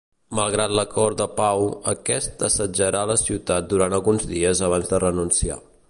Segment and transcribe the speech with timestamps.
[0.37, 5.65] Malgrat l'acord de pau, aquest assetjarà la ciutat durant alguns dies abans de renunciar.